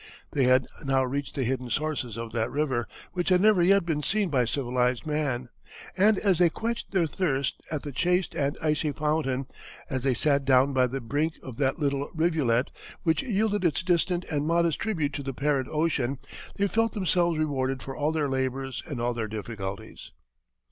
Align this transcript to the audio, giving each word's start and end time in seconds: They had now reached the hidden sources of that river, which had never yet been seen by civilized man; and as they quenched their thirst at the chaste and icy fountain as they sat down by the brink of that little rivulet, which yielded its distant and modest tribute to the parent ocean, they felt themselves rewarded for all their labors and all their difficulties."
They 0.31 0.45
had 0.45 0.65
now 0.83 1.03
reached 1.03 1.35
the 1.35 1.43
hidden 1.43 1.69
sources 1.69 2.17
of 2.17 2.31
that 2.31 2.49
river, 2.49 2.87
which 3.13 3.29
had 3.29 3.39
never 3.39 3.61
yet 3.61 3.85
been 3.85 4.01
seen 4.01 4.29
by 4.29 4.45
civilized 4.45 5.05
man; 5.05 5.49
and 5.95 6.17
as 6.17 6.39
they 6.39 6.49
quenched 6.49 6.89
their 6.89 7.05
thirst 7.05 7.61
at 7.71 7.83
the 7.83 7.91
chaste 7.91 8.33
and 8.33 8.57
icy 8.63 8.91
fountain 8.93 9.45
as 9.91 10.01
they 10.01 10.15
sat 10.15 10.43
down 10.43 10.73
by 10.73 10.87
the 10.87 10.99
brink 11.01 11.35
of 11.43 11.57
that 11.57 11.77
little 11.77 12.09
rivulet, 12.15 12.71
which 13.03 13.21
yielded 13.21 13.63
its 13.63 13.83
distant 13.83 14.23
and 14.31 14.47
modest 14.47 14.79
tribute 14.79 15.13
to 15.13 15.21
the 15.21 15.35
parent 15.35 15.67
ocean, 15.69 16.17
they 16.55 16.67
felt 16.67 16.93
themselves 16.93 17.37
rewarded 17.37 17.83
for 17.83 17.95
all 17.95 18.11
their 18.11 18.27
labors 18.27 18.81
and 18.87 18.99
all 18.99 19.13
their 19.13 19.27
difficulties." 19.27 20.13